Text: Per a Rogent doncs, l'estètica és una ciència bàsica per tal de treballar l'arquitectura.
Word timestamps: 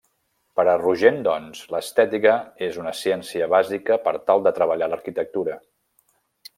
Per 0.59 0.63
a 0.71 0.73
Rogent 0.81 1.19
doncs, 1.27 1.59
l'estètica 1.75 2.33
és 2.69 2.81
una 2.85 2.95
ciència 3.03 3.51
bàsica 3.55 4.01
per 4.09 4.15
tal 4.31 4.45
de 4.49 4.57
treballar 4.61 4.93
l'arquitectura. 4.95 5.61